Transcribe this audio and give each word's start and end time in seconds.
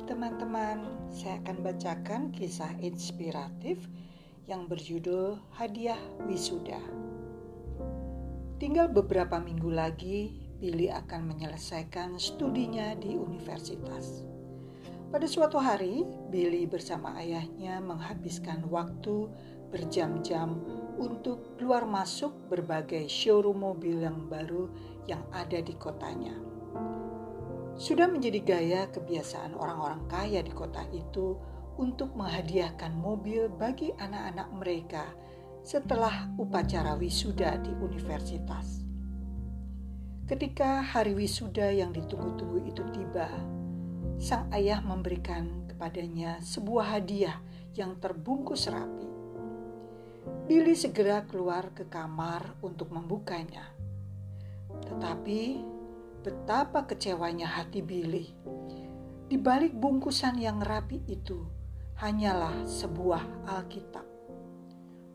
teman-teman, 0.00 0.80
saya 1.12 1.36
akan 1.44 1.60
bacakan 1.60 2.32
kisah 2.32 2.72
inspiratif 2.80 3.84
yang 4.48 4.64
berjudul 4.64 5.36
Hadiah 5.60 6.00
Wisuda. 6.24 6.80
Tinggal 8.56 8.88
beberapa 8.88 9.36
minggu 9.36 9.68
lagi, 9.68 10.32
Billy 10.56 10.88
akan 10.88 11.36
menyelesaikan 11.36 12.16
studinya 12.16 12.96
di 12.96 13.12
universitas. 13.12 14.24
Pada 15.12 15.28
suatu 15.28 15.60
hari, 15.60 16.00
Billy 16.32 16.64
bersama 16.64 17.20
ayahnya 17.20 17.84
menghabiskan 17.84 18.64
waktu 18.72 19.28
berjam-jam 19.68 20.64
untuk 20.96 21.60
keluar 21.60 21.84
masuk 21.84 22.32
berbagai 22.48 23.04
showroom 23.04 23.60
mobil 23.60 24.00
yang 24.00 24.32
baru 24.32 24.72
yang 25.04 25.20
ada 25.28 25.60
di 25.60 25.76
kotanya. 25.76 26.32
Sudah 27.78 28.10
menjadi 28.10 28.42
gaya 28.42 28.82
kebiasaan 28.90 29.54
orang-orang 29.54 30.02
kaya 30.10 30.42
di 30.42 30.50
kota 30.50 30.82
itu 30.90 31.38
untuk 31.78 32.10
menghadiahkan 32.18 32.90
mobil 32.90 33.46
bagi 33.46 33.94
anak-anak 33.94 34.48
mereka 34.50 35.04
setelah 35.62 36.26
upacara 36.34 36.98
wisuda 36.98 37.54
di 37.62 37.70
universitas. 37.78 38.82
Ketika 40.26 40.82
hari 40.82 41.14
wisuda 41.14 41.70
yang 41.70 41.94
ditunggu-tunggu 41.94 42.66
itu 42.66 42.82
tiba, 42.90 43.30
sang 44.18 44.50
ayah 44.50 44.82
memberikan 44.82 45.70
kepadanya 45.70 46.42
sebuah 46.42 46.98
hadiah 46.98 47.38
yang 47.78 47.94
terbungkus 48.02 48.66
rapi. 48.66 49.06
Billy 50.50 50.74
segera 50.74 51.22
keluar 51.30 51.70
ke 51.70 51.86
kamar 51.86 52.58
untuk 52.60 52.90
membukanya. 52.90 53.70
Tetapi 54.82 55.40
betapa 56.22 56.84
kecewanya 56.84 57.46
hati 57.46 57.80
Billy. 57.80 58.26
Di 59.28 59.36
balik 59.36 59.76
bungkusan 59.76 60.40
yang 60.40 60.58
rapi 60.64 61.04
itu 61.06 61.44
hanyalah 62.00 62.64
sebuah 62.64 63.46
Alkitab. 63.46 64.06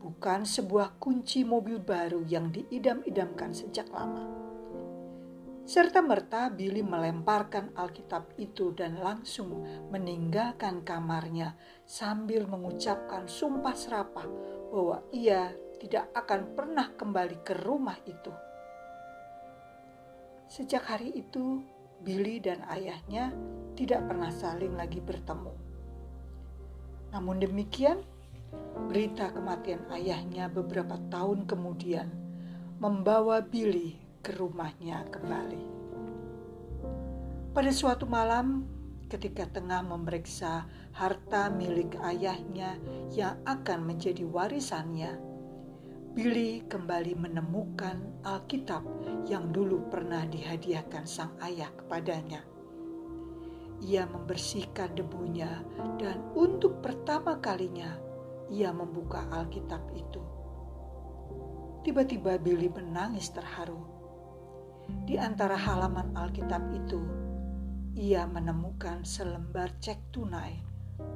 Bukan 0.00 0.46
sebuah 0.46 1.02
kunci 1.02 1.42
mobil 1.42 1.82
baru 1.82 2.22
yang 2.24 2.54
diidam-idamkan 2.54 3.50
sejak 3.50 3.90
lama. 3.90 4.46
Serta 5.66 5.98
merta 5.98 6.46
Billy 6.46 6.86
melemparkan 6.86 7.74
Alkitab 7.74 8.38
itu 8.38 8.70
dan 8.70 9.02
langsung 9.02 9.66
meninggalkan 9.90 10.86
kamarnya 10.86 11.58
sambil 11.82 12.46
mengucapkan 12.46 13.26
sumpah 13.26 13.74
serapah 13.74 14.30
bahwa 14.70 15.02
ia 15.10 15.50
tidak 15.82 16.06
akan 16.14 16.54
pernah 16.54 16.94
kembali 16.94 17.42
ke 17.42 17.58
rumah 17.66 17.98
itu. 18.06 18.30
Sejak 20.46 20.86
hari 20.86 21.10
itu, 21.10 21.58
Billy 22.06 22.38
dan 22.38 22.62
ayahnya 22.70 23.34
tidak 23.74 24.06
pernah 24.06 24.30
saling 24.30 24.78
lagi 24.78 25.02
bertemu. 25.02 25.50
Namun 27.10 27.42
demikian, 27.42 28.06
berita 28.86 29.34
kematian 29.34 29.82
ayahnya 29.90 30.46
beberapa 30.46 30.94
tahun 31.10 31.50
kemudian 31.50 32.06
membawa 32.78 33.42
Billy 33.42 33.98
ke 34.22 34.38
rumahnya 34.38 35.02
kembali. 35.10 35.62
Pada 37.50 37.72
suatu 37.74 38.06
malam, 38.06 38.68
ketika 39.10 39.50
tengah 39.50 39.82
memeriksa 39.82 40.68
harta 40.94 41.50
milik 41.50 41.98
ayahnya 42.06 42.78
yang 43.10 43.34
akan 43.50 43.82
menjadi 43.82 44.22
warisannya, 44.22 45.35
Billy 46.16 46.64
kembali 46.64 47.12
menemukan 47.12 48.24
Alkitab 48.24 48.80
yang 49.28 49.52
dulu 49.52 49.92
pernah 49.92 50.24
dihadiahkan 50.24 51.04
sang 51.04 51.36
ayah 51.44 51.68
kepadanya. 51.76 52.40
Ia 53.84 54.08
membersihkan 54.08 54.96
debunya 54.96 55.60
dan 56.00 56.24
untuk 56.32 56.80
pertama 56.80 57.36
kalinya 57.36 58.00
ia 58.48 58.72
membuka 58.72 59.28
Alkitab 59.28 59.92
itu. 59.92 60.24
Tiba-tiba 61.84 62.40
Billy 62.40 62.72
menangis 62.72 63.28
terharu. 63.36 63.84
Di 65.04 65.20
antara 65.20 65.60
halaman 65.60 66.16
Alkitab 66.16 66.64
itu, 66.72 67.04
ia 67.92 68.24
menemukan 68.24 69.04
selembar 69.04 69.68
cek 69.84 70.16
tunai 70.16 70.64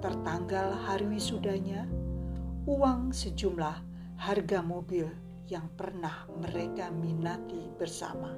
tertanggal 0.05 0.77
hari 0.85 1.09
wisudanya, 1.09 1.89
uang 2.69 3.17
sejumlah 3.17 3.90
harga 4.21 4.61
mobil 4.61 5.09
yang 5.49 5.73
pernah 5.73 6.29
mereka 6.29 6.93
minati 6.93 7.73
bersama. 7.81 8.29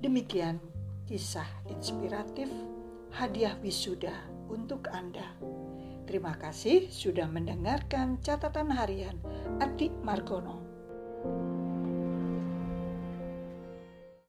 Demikian 0.00 0.56
kisah 1.04 1.46
inspiratif 1.68 2.48
hadiah 3.12 3.52
wisuda 3.60 4.16
untuk 4.48 4.88
Anda. 4.88 5.36
Terima 6.08 6.32
kasih 6.40 6.88
sudah 6.88 7.28
mendengarkan 7.28 8.16
catatan 8.24 8.72
harian 8.72 9.20
Adik 9.60 9.92
Margono. 10.00 10.64